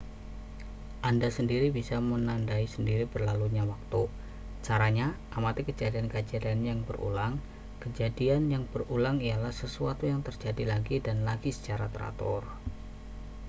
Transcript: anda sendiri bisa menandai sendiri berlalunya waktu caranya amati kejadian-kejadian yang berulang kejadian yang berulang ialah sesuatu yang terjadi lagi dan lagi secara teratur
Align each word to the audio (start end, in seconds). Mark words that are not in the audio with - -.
anda 1.09 1.29
sendiri 1.37 1.67
bisa 1.77 1.97
menandai 2.11 2.65
sendiri 2.75 3.05
berlalunya 3.13 3.61
waktu 3.71 4.01
caranya 4.65 5.07
amati 5.37 5.61
kejadian-kejadian 5.67 6.59
yang 6.69 6.79
berulang 6.87 7.33
kejadian 7.83 8.41
yang 8.53 8.63
berulang 8.73 9.17
ialah 9.27 9.53
sesuatu 9.61 10.03
yang 10.11 10.21
terjadi 10.27 10.63
lagi 10.73 10.95
dan 11.05 11.17
lagi 11.29 11.51
secara 11.55 11.85
teratur 11.93 12.41